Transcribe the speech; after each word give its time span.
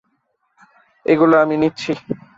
এগুলো 1.05 1.35
আমি 1.43 1.55
নিচ্ছি। 1.61 1.91